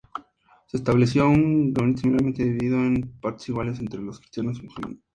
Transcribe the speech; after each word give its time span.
Se 0.65 0.77
estableció 0.77 1.29
un 1.29 1.73
gabinete 1.73 2.01
similarmente 2.01 2.43
dividido 2.43 2.77
en 2.79 3.13
partes 3.21 3.49
iguales 3.49 3.77
entre 3.77 4.01
los 4.01 4.17
Cristianos 4.19 4.57
y 4.57 4.63
Musulmanes. 4.63 5.03